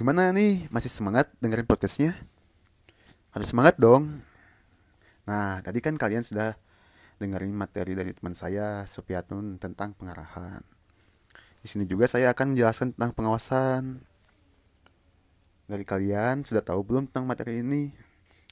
Gimana 0.00 0.32
nih? 0.32 0.64
Masih 0.72 0.88
semangat 0.88 1.28
dengerin 1.44 1.68
podcastnya? 1.68 2.16
Harus 3.36 3.52
semangat 3.52 3.76
dong. 3.76 4.24
Nah, 5.28 5.60
tadi 5.60 5.84
kan 5.84 5.92
kalian 6.00 6.24
sudah 6.24 6.56
dengerin 7.20 7.52
materi 7.52 7.92
dari 7.92 8.16
teman 8.16 8.32
saya, 8.32 8.88
Sopiatun, 8.88 9.60
tentang 9.60 9.92
pengarahan. 9.92 10.64
Di 11.60 11.68
sini 11.68 11.84
juga 11.84 12.08
saya 12.08 12.32
akan 12.32 12.56
menjelaskan 12.56 12.96
tentang 12.96 13.12
pengawasan. 13.12 14.00
Dari 15.68 15.84
kalian 15.84 16.48
sudah 16.48 16.64
tahu 16.64 16.80
belum 16.80 17.12
tentang 17.12 17.28
materi 17.28 17.60
ini? 17.60 17.92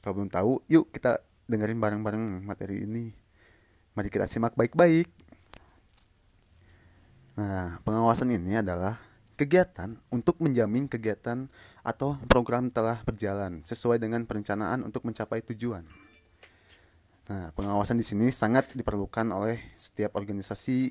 Kalau 0.04 0.20
belum 0.20 0.28
tahu, 0.28 0.60
yuk 0.68 0.92
kita 0.92 1.16
dengerin 1.48 1.80
bareng-bareng 1.80 2.44
materi 2.44 2.84
ini. 2.84 3.08
Mari 3.96 4.12
kita 4.12 4.28
simak 4.28 4.52
baik-baik. 4.52 5.08
Nah, 7.40 7.80
pengawasan 7.88 8.36
ini 8.36 8.60
adalah 8.60 9.07
kegiatan 9.39 9.95
untuk 10.11 10.43
menjamin 10.43 10.91
kegiatan 10.91 11.46
atau 11.86 12.18
program 12.27 12.75
telah 12.75 12.99
berjalan 13.07 13.62
sesuai 13.62 14.03
dengan 14.03 14.26
perencanaan 14.26 14.82
untuk 14.82 15.07
mencapai 15.07 15.46
tujuan. 15.54 15.86
Nah, 17.31 17.54
pengawasan 17.54 17.95
di 17.95 18.03
sini 18.03 18.35
sangat 18.35 18.75
diperlukan 18.75 19.31
oleh 19.31 19.62
setiap 19.79 20.18
organisasi 20.18 20.90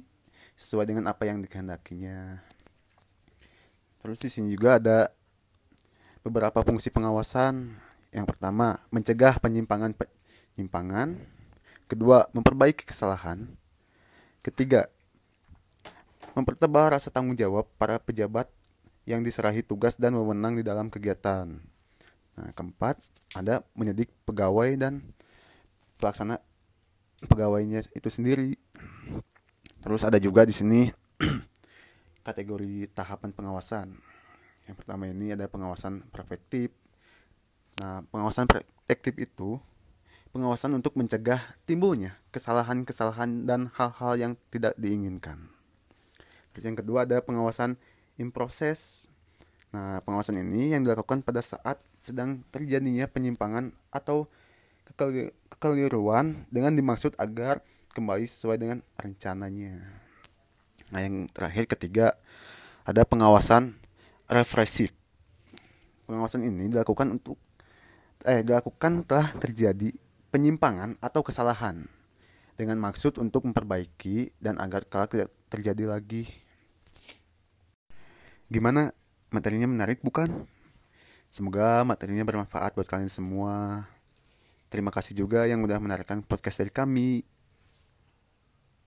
sesuai 0.55 0.87
dengan 0.87 1.11
apa 1.11 1.27
yang 1.27 1.43
dikehendakinya. 1.43 2.39
Terus 3.99 4.23
di 4.23 4.29
sini 4.31 4.55
juga 4.55 4.79
ada 4.79 5.11
beberapa 6.23 6.63
fungsi 6.63 6.87
pengawasan. 6.93 7.75
Yang 8.15 8.25
pertama, 8.31 8.79
mencegah 8.89 9.35
penyimpangan 9.43 9.91
penyimpangan. 10.55 11.19
Kedua, 11.91 12.29
memperbaiki 12.31 12.87
kesalahan. 12.87 13.51
Ketiga, 14.39 14.87
mempertebal 16.37 16.93
rasa 16.93 17.09
tanggung 17.09 17.33
jawab 17.33 17.65
para 17.81 17.97
pejabat 17.97 18.45
yang 19.09 19.25
diserahi 19.25 19.65
tugas 19.65 19.97
dan 19.97 20.13
wewenang 20.13 20.53
di 20.53 20.61
dalam 20.61 20.93
kegiatan. 20.93 21.49
Nah, 22.37 22.49
keempat, 22.53 23.01
ada 23.33 23.65
menyedik 23.73 24.13
pegawai 24.29 24.77
dan 24.77 25.01
pelaksana 25.97 26.37
pegawainya 27.25 27.81
itu 27.97 28.09
sendiri. 28.13 28.53
Terus 29.81 30.05
ada 30.05 30.21
juga 30.21 30.45
di 30.45 30.53
sini 30.53 30.93
kategori 32.27 32.93
tahapan 32.93 33.33
pengawasan. 33.33 33.97
Yang 34.69 34.75
pertama 34.77 35.09
ini 35.09 35.33
ada 35.33 35.49
pengawasan 35.49 36.05
preventif. 36.13 36.69
Nah, 37.81 38.05
pengawasan 38.13 38.45
preventif 38.45 39.15
itu 39.17 39.57
pengawasan 40.29 40.77
untuk 40.77 40.93
mencegah 40.93 41.41
timbulnya 41.65 42.13
kesalahan-kesalahan 42.29 43.49
dan 43.49 43.73
hal-hal 43.73 44.13
yang 44.21 44.33
tidak 44.53 44.77
diinginkan. 44.77 45.56
Terus 46.57 46.73
yang 46.73 46.81
kedua 46.81 47.05
ada 47.05 47.21
pengawasan 47.21 47.77
in 48.17 48.33
proses. 48.33 49.05
Nah, 49.69 50.01
pengawasan 50.01 50.41
ini 50.41 50.73
yang 50.73 50.81
dilakukan 50.81 51.21
pada 51.21 51.37
saat 51.45 51.77
sedang 52.01 52.41
terjadinya 52.49 53.05
penyimpangan 53.05 53.69
atau 53.93 54.25
kekeliruan 55.53 56.49
dengan 56.49 56.73
dimaksud 56.73 57.13
agar 57.21 57.61
kembali 57.93 58.25
sesuai 58.25 58.57
dengan 58.57 58.81
rencananya. 58.97 59.85
Nah, 60.89 60.99
yang 61.05 61.29
terakhir 61.29 61.69
ketiga 61.69 62.17
ada 62.89 63.05
pengawasan 63.05 63.77
represif. 64.25 64.89
Pengawasan 66.09 66.41
ini 66.41 66.73
dilakukan 66.73 67.21
untuk 67.21 67.37
eh 68.25 68.41
dilakukan 68.41 69.05
telah 69.05 69.29
terjadi 69.37 69.93
penyimpangan 70.33 70.97
atau 71.05 71.21
kesalahan 71.21 71.85
dengan 72.57 72.81
maksud 72.81 73.21
untuk 73.21 73.45
memperbaiki 73.45 74.33
dan 74.41 74.57
agar 74.57 74.89
kelak 74.89 75.13
tidak 75.13 75.29
terjadi 75.53 75.93
lagi. 75.93 76.46
Gimana? 78.47 78.95
Materinya 79.27 79.67
menarik 79.67 79.99
bukan? 79.99 80.47
Semoga 81.27 81.83
materinya 81.83 82.23
bermanfaat 82.23 82.79
buat 82.79 82.87
kalian 82.87 83.11
semua. 83.11 83.83
Terima 84.71 84.87
kasih 84.87 85.19
juga 85.19 85.43
yang 85.43 85.59
udah 85.67 85.75
menarikan 85.83 86.23
podcast 86.23 86.63
dari 86.63 86.71
kami. 86.71 87.27